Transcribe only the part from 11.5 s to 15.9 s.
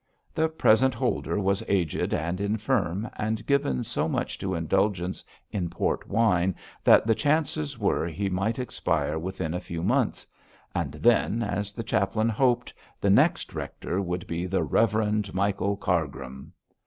the chaplain hoped, the next rector would be the Reverend Michael